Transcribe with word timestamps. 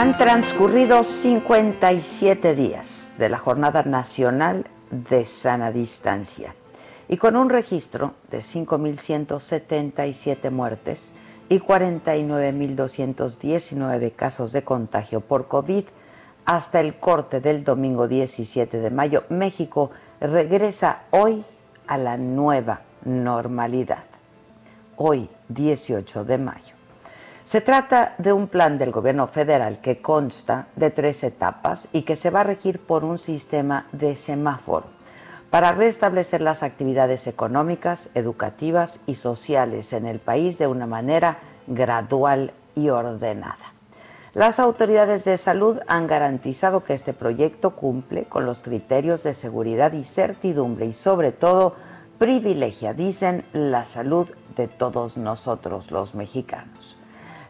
Han 0.00 0.16
transcurrido 0.16 1.02
57 1.02 2.54
días 2.54 3.12
de 3.18 3.28
la 3.28 3.36
Jornada 3.36 3.82
Nacional 3.82 4.64
de 4.90 5.26
Sana 5.26 5.72
Distancia 5.72 6.54
y 7.06 7.18
con 7.18 7.36
un 7.36 7.50
registro 7.50 8.14
de 8.30 8.38
5.177 8.38 10.50
muertes 10.50 11.12
y 11.50 11.58
49.219 11.58 14.16
casos 14.16 14.52
de 14.52 14.64
contagio 14.64 15.20
por 15.20 15.48
COVID 15.48 15.84
hasta 16.46 16.80
el 16.80 16.94
corte 16.94 17.42
del 17.42 17.62
domingo 17.62 18.08
17 18.08 18.78
de 18.78 18.90
mayo, 18.90 19.24
México 19.28 19.90
regresa 20.18 21.02
hoy 21.10 21.44
a 21.86 21.98
la 21.98 22.16
nueva 22.16 22.80
normalidad. 23.04 24.04
Hoy, 24.96 25.28
18 25.50 26.24
de 26.24 26.38
mayo. 26.38 26.79
Se 27.50 27.60
trata 27.60 28.14
de 28.18 28.32
un 28.32 28.46
plan 28.46 28.78
del 28.78 28.92
gobierno 28.92 29.26
federal 29.26 29.80
que 29.80 30.00
consta 30.00 30.68
de 30.76 30.92
tres 30.92 31.24
etapas 31.24 31.88
y 31.92 32.02
que 32.02 32.14
se 32.14 32.30
va 32.30 32.42
a 32.42 32.44
regir 32.44 32.78
por 32.78 33.02
un 33.02 33.18
sistema 33.18 33.88
de 33.90 34.14
semáforo 34.14 34.86
para 35.50 35.72
restablecer 35.72 36.42
las 36.42 36.62
actividades 36.62 37.26
económicas, 37.26 38.10
educativas 38.14 39.00
y 39.08 39.16
sociales 39.16 39.92
en 39.92 40.06
el 40.06 40.20
país 40.20 40.58
de 40.58 40.68
una 40.68 40.86
manera 40.86 41.38
gradual 41.66 42.52
y 42.76 42.90
ordenada. 42.90 43.74
Las 44.32 44.60
autoridades 44.60 45.24
de 45.24 45.36
salud 45.36 45.80
han 45.88 46.06
garantizado 46.06 46.84
que 46.84 46.94
este 46.94 47.14
proyecto 47.14 47.74
cumple 47.74 48.26
con 48.26 48.46
los 48.46 48.60
criterios 48.60 49.24
de 49.24 49.34
seguridad 49.34 49.92
y 49.92 50.04
certidumbre 50.04 50.86
y 50.86 50.92
sobre 50.92 51.32
todo 51.32 51.74
privilegia, 52.16 52.94
dicen, 52.94 53.44
la 53.52 53.86
salud 53.86 54.28
de 54.54 54.68
todos 54.68 55.16
nosotros 55.16 55.90
los 55.90 56.14
mexicanos. 56.14 56.99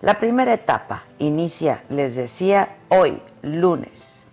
La 0.03 0.19
primera 0.19 0.55
etapa 0.55 1.03
inicia, 1.19 1.85
les 1.91 2.15
decía, 2.15 2.79
hoy, 2.89 3.21
lunes, 3.43 4.25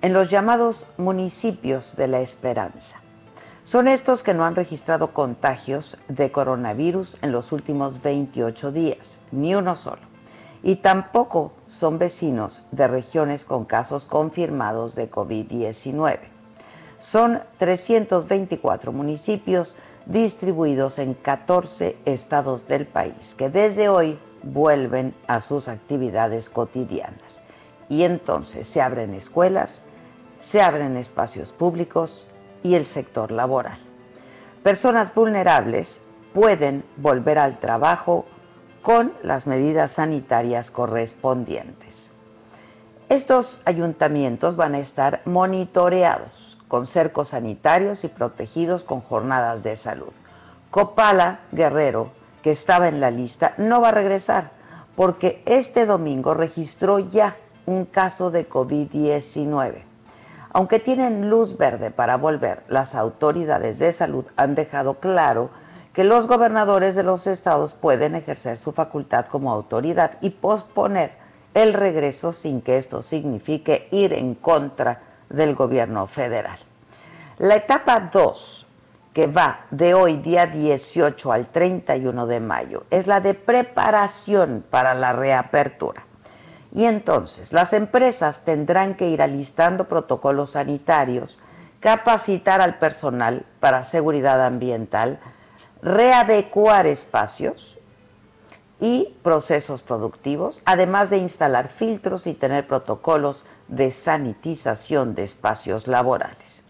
en 0.00 0.14
los 0.14 0.30
llamados 0.30 0.86
municipios 0.96 1.96
de 1.96 2.08
la 2.08 2.20
esperanza. 2.20 2.98
Son 3.62 3.88
estos 3.88 4.22
que 4.22 4.32
no 4.32 4.46
han 4.46 4.56
registrado 4.56 5.12
contagios 5.12 5.98
de 6.08 6.32
coronavirus 6.32 7.18
en 7.20 7.30
los 7.30 7.52
últimos 7.52 8.00
28 8.00 8.72
días, 8.72 9.18
ni 9.32 9.54
uno 9.54 9.76
solo. 9.76 10.00
Y 10.62 10.76
tampoco 10.76 11.52
son 11.66 11.98
vecinos 11.98 12.62
de 12.70 12.88
regiones 12.88 13.44
con 13.44 13.66
casos 13.66 14.06
confirmados 14.06 14.94
de 14.94 15.10
COVID-19. 15.10 16.20
Son 16.98 17.42
324 17.58 18.92
municipios 18.92 19.76
distribuidos 20.06 20.98
en 20.98 21.12
14 21.12 21.98
estados 22.06 22.66
del 22.66 22.86
país 22.86 23.34
que 23.34 23.50
desde 23.50 23.90
hoy 23.90 24.18
vuelven 24.42 25.14
a 25.26 25.40
sus 25.40 25.68
actividades 25.68 26.48
cotidianas. 26.48 27.40
Y 27.88 28.04
entonces 28.04 28.68
se 28.68 28.80
abren 28.80 29.14
escuelas, 29.14 29.84
se 30.40 30.62
abren 30.62 30.96
espacios 30.96 31.52
públicos 31.52 32.28
y 32.62 32.74
el 32.74 32.86
sector 32.86 33.32
laboral. 33.32 33.78
Personas 34.62 35.14
vulnerables 35.14 36.02
pueden 36.34 36.84
volver 36.96 37.38
al 37.38 37.58
trabajo 37.58 38.26
con 38.82 39.12
las 39.22 39.46
medidas 39.46 39.92
sanitarias 39.92 40.70
correspondientes. 40.70 42.12
Estos 43.08 43.60
ayuntamientos 43.64 44.56
van 44.56 44.74
a 44.74 44.78
estar 44.78 45.20
monitoreados 45.24 46.58
con 46.68 46.86
cercos 46.86 47.28
sanitarios 47.28 48.04
y 48.04 48.08
protegidos 48.08 48.84
con 48.84 49.00
jornadas 49.00 49.64
de 49.64 49.76
salud. 49.76 50.12
Copala, 50.70 51.40
Guerrero, 51.50 52.12
que 52.42 52.50
estaba 52.50 52.88
en 52.88 53.00
la 53.00 53.10
lista, 53.10 53.54
no 53.58 53.80
va 53.80 53.88
a 53.88 53.92
regresar 53.92 54.50
porque 54.96 55.42
este 55.46 55.86
domingo 55.86 56.34
registró 56.34 56.98
ya 56.98 57.36
un 57.66 57.86
caso 57.86 58.30
de 58.30 58.48
COVID-19. 58.48 59.82
Aunque 60.52 60.80
tienen 60.80 61.30
luz 61.30 61.56
verde 61.56 61.90
para 61.90 62.16
volver, 62.16 62.64
las 62.68 62.94
autoridades 62.94 63.78
de 63.78 63.92
salud 63.92 64.24
han 64.36 64.54
dejado 64.54 64.94
claro 64.94 65.50
que 65.92 66.04
los 66.04 66.26
gobernadores 66.26 66.94
de 66.94 67.02
los 67.02 67.26
estados 67.26 67.72
pueden 67.72 68.14
ejercer 68.14 68.58
su 68.58 68.72
facultad 68.72 69.26
como 69.26 69.52
autoridad 69.52 70.18
y 70.20 70.30
posponer 70.30 71.12
el 71.54 71.72
regreso 71.72 72.32
sin 72.32 72.60
que 72.60 72.78
esto 72.78 73.02
signifique 73.02 73.88
ir 73.90 74.12
en 74.12 74.34
contra 74.34 75.00
del 75.28 75.54
gobierno 75.54 76.06
federal. 76.06 76.58
La 77.38 77.56
etapa 77.56 78.10
2 78.12 78.66
que 79.12 79.26
va 79.26 79.66
de 79.70 79.94
hoy, 79.94 80.16
día 80.18 80.46
18 80.46 81.32
al 81.32 81.48
31 81.48 82.26
de 82.26 82.40
mayo, 82.40 82.84
es 82.90 83.06
la 83.06 83.20
de 83.20 83.34
preparación 83.34 84.64
para 84.68 84.94
la 84.94 85.12
reapertura. 85.12 86.04
Y 86.72 86.84
entonces 86.84 87.52
las 87.52 87.72
empresas 87.72 88.44
tendrán 88.44 88.94
que 88.94 89.08
ir 89.08 89.22
alistando 89.22 89.88
protocolos 89.88 90.52
sanitarios, 90.52 91.40
capacitar 91.80 92.60
al 92.60 92.78
personal 92.78 93.44
para 93.58 93.82
seguridad 93.82 94.44
ambiental, 94.44 95.18
readecuar 95.82 96.86
espacios 96.86 97.78
y 98.80 99.16
procesos 99.22 99.82
productivos, 99.82 100.62
además 100.64 101.10
de 101.10 101.18
instalar 101.18 101.68
filtros 101.68 102.26
y 102.26 102.34
tener 102.34 102.66
protocolos 102.66 103.46
de 103.66 103.90
sanitización 103.90 105.14
de 105.14 105.24
espacios 105.24 105.86
laborales. 105.88 106.64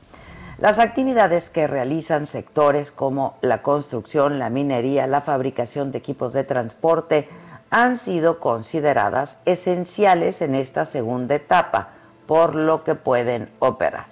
Las 0.60 0.78
actividades 0.78 1.48
que 1.48 1.66
realizan 1.66 2.26
sectores 2.26 2.93
como 2.93 3.38
la 3.41 3.62
construcción, 3.62 4.38
la 4.38 4.50
minería, 4.50 5.06
la 5.06 5.22
fabricación 5.22 5.91
de 5.91 5.97
equipos 5.97 6.34
de 6.34 6.44
transporte 6.44 7.31
han 7.71 7.97
sido 7.97 8.41
consideradas 8.41 9.41
esenciales 9.47 10.43
en 10.43 10.54
esta 10.54 10.84
segunda 10.84 11.37
etapa, 11.37 11.88
por 12.26 12.54
lo 12.54 12.84
que 12.84 12.94
pueden 12.94 13.48
operar. 13.59 14.09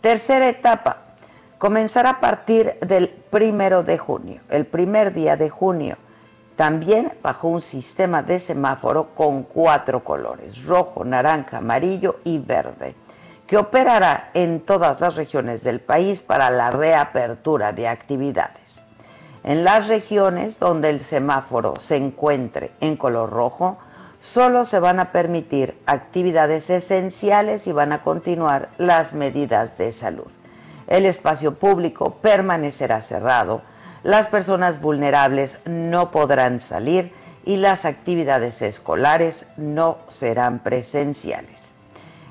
Tercera 0.00 0.48
etapa, 0.48 1.02
comenzará 1.56 2.10
a 2.10 2.20
partir 2.20 2.76
del 2.80 3.08
primero 3.08 3.84
de 3.84 3.96
junio, 3.96 4.40
el 4.50 4.66
primer 4.66 5.12
día 5.12 5.36
de 5.36 5.50
junio, 5.50 5.98
también 6.56 7.12
bajo 7.22 7.46
un 7.46 7.62
sistema 7.62 8.24
de 8.24 8.40
semáforo 8.40 9.14
con 9.14 9.44
cuatro 9.44 10.02
colores, 10.02 10.64
rojo, 10.64 11.04
naranja, 11.04 11.58
amarillo 11.58 12.18
y 12.24 12.38
verde 12.38 12.96
que 13.46 13.56
operará 13.56 14.30
en 14.34 14.60
todas 14.60 15.00
las 15.00 15.16
regiones 15.16 15.62
del 15.62 15.80
país 15.80 16.20
para 16.20 16.50
la 16.50 16.70
reapertura 16.70 17.72
de 17.72 17.88
actividades. 17.88 18.82
En 19.44 19.62
las 19.62 19.86
regiones 19.86 20.58
donde 20.58 20.90
el 20.90 21.00
semáforo 21.00 21.74
se 21.78 21.96
encuentre 21.96 22.72
en 22.80 22.96
color 22.96 23.30
rojo, 23.30 23.78
solo 24.18 24.64
se 24.64 24.80
van 24.80 24.98
a 24.98 25.12
permitir 25.12 25.78
actividades 25.86 26.68
esenciales 26.70 27.68
y 27.68 27.72
van 27.72 27.92
a 27.92 28.02
continuar 28.02 28.70
las 28.78 29.14
medidas 29.14 29.78
de 29.78 29.92
salud. 29.92 30.26
El 30.88 31.06
espacio 31.06 31.54
público 31.54 32.16
permanecerá 32.20 33.02
cerrado, 33.02 33.62
las 34.02 34.26
personas 34.26 34.80
vulnerables 34.80 35.60
no 35.66 36.10
podrán 36.10 36.60
salir 36.60 37.12
y 37.44 37.56
las 37.56 37.84
actividades 37.84 38.62
escolares 38.62 39.46
no 39.56 39.98
serán 40.08 40.58
presenciales. 40.58 41.75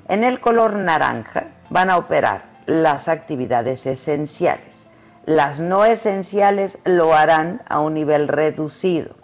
En 0.07 0.24
el 0.24 0.40
color 0.40 0.75
naranja 0.75 1.48
van 1.72 1.90
a 1.90 1.98
operar 1.98 2.44
las 2.68 3.07
actividades 3.07 3.88
esenciales. 3.88 4.88
Las 5.25 5.60
no 5.60 5.84
esenciales 5.84 6.78
lo 6.86 7.16
harán 7.16 7.63
a 7.68 7.80
un 7.80 7.96
nivel 7.96 8.28
reducido. 8.28 9.16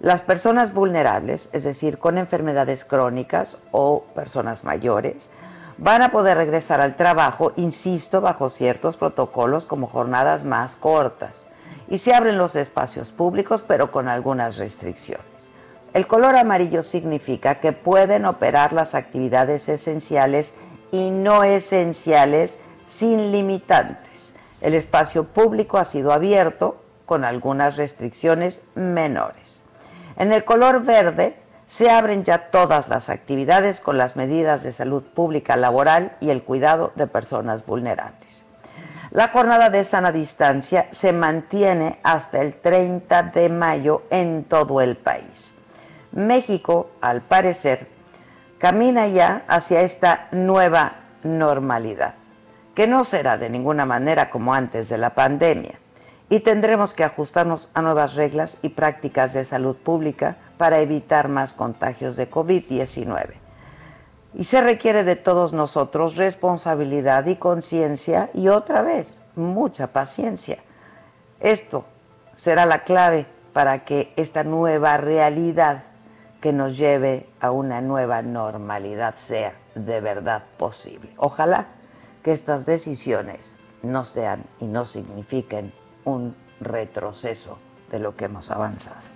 Las 0.00 0.22
personas 0.22 0.72
vulnerables, 0.72 1.50
es 1.52 1.64
decir, 1.64 1.98
con 1.98 2.16
enfermedades 2.16 2.86
crónicas 2.86 3.58
o 3.72 4.04
personas 4.14 4.64
mayores, 4.64 5.30
van 5.76 6.00
a 6.00 6.10
poder 6.10 6.38
regresar 6.38 6.80
al 6.80 6.96
trabajo, 6.96 7.52
insisto, 7.56 8.22
bajo 8.22 8.48
ciertos 8.48 8.96
protocolos 8.96 9.66
como 9.66 9.86
jornadas 9.86 10.46
más 10.46 10.76
cortas. 10.76 11.46
Y 11.88 11.98
se 11.98 12.14
abren 12.14 12.38
los 12.38 12.56
espacios 12.56 13.12
públicos, 13.12 13.62
pero 13.68 13.92
con 13.92 14.08
algunas 14.08 14.56
restricciones. 14.56 15.50
El 15.96 16.06
color 16.06 16.36
amarillo 16.36 16.82
significa 16.82 17.54
que 17.54 17.72
pueden 17.72 18.26
operar 18.26 18.74
las 18.74 18.94
actividades 18.94 19.66
esenciales 19.70 20.54
y 20.92 21.08
no 21.08 21.42
esenciales 21.42 22.58
sin 22.84 23.32
limitantes. 23.32 24.34
El 24.60 24.74
espacio 24.74 25.24
público 25.24 25.78
ha 25.78 25.86
sido 25.86 26.12
abierto 26.12 26.76
con 27.06 27.24
algunas 27.24 27.78
restricciones 27.78 28.62
menores. 28.74 29.64
En 30.18 30.34
el 30.34 30.44
color 30.44 30.84
verde 30.84 31.34
se 31.64 31.88
abren 31.88 32.24
ya 32.24 32.50
todas 32.50 32.90
las 32.90 33.08
actividades 33.08 33.80
con 33.80 33.96
las 33.96 34.16
medidas 34.16 34.64
de 34.64 34.72
salud 34.72 35.02
pública 35.02 35.56
laboral 35.56 36.14
y 36.20 36.28
el 36.28 36.42
cuidado 36.42 36.92
de 36.96 37.06
personas 37.06 37.64
vulnerables. 37.64 38.44
La 39.12 39.28
jornada 39.28 39.70
de 39.70 39.82
sana 39.82 40.12
distancia 40.12 40.88
se 40.90 41.14
mantiene 41.14 42.00
hasta 42.02 42.42
el 42.42 42.52
30 42.52 43.22
de 43.22 43.48
mayo 43.48 44.02
en 44.10 44.44
todo 44.44 44.82
el 44.82 44.98
país. 44.98 45.54
México, 46.16 46.88
al 47.02 47.20
parecer, 47.20 47.86
camina 48.58 49.06
ya 49.06 49.44
hacia 49.48 49.82
esta 49.82 50.28
nueva 50.32 50.94
normalidad, 51.22 52.14
que 52.74 52.86
no 52.86 53.04
será 53.04 53.36
de 53.36 53.50
ninguna 53.50 53.84
manera 53.84 54.30
como 54.30 54.54
antes 54.54 54.88
de 54.88 54.96
la 54.96 55.10
pandemia, 55.10 55.78
y 56.30 56.40
tendremos 56.40 56.94
que 56.94 57.04
ajustarnos 57.04 57.70
a 57.74 57.82
nuevas 57.82 58.14
reglas 58.14 58.56
y 58.62 58.70
prácticas 58.70 59.34
de 59.34 59.44
salud 59.44 59.76
pública 59.76 60.38
para 60.56 60.80
evitar 60.80 61.28
más 61.28 61.52
contagios 61.52 62.16
de 62.16 62.30
COVID-19. 62.30 63.34
Y 64.32 64.44
se 64.44 64.62
requiere 64.62 65.04
de 65.04 65.16
todos 65.16 65.52
nosotros 65.52 66.16
responsabilidad 66.16 67.26
y 67.26 67.36
conciencia 67.36 68.30
y 68.32 68.48
otra 68.48 68.80
vez 68.80 69.20
mucha 69.34 69.88
paciencia. 69.88 70.56
Esto 71.40 71.84
será 72.36 72.64
la 72.64 72.84
clave 72.84 73.26
para 73.52 73.84
que 73.84 74.14
esta 74.16 74.44
nueva 74.44 74.96
realidad 74.96 75.84
que 76.46 76.52
nos 76.52 76.78
lleve 76.78 77.26
a 77.40 77.50
una 77.50 77.80
nueva 77.80 78.22
normalidad 78.22 79.16
sea 79.16 79.52
de 79.74 80.00
verdad 80.00 80.44
posible. 80.58 81.12
Ojalá 81.16 81.66
que 82.22 82.30
estas 82.30 82.64
decisiones 82.64 83.56
no 83.82 84.04
sean 84.04 84.44
y 84.60 84.66
no 84.66 84.84
signifiquen 84.84 85.72
un 86.04 86.36
retroceso 86.60 87.58
de 87.90 87.98
lo 87.98 88.14
que 88.14 88.26
hemos 88.26 88.52
avanzado. 88.52 89.15